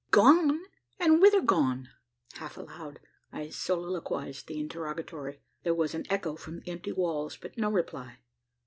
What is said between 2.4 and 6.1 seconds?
aloud, I soliloquised the interrogatory. There was an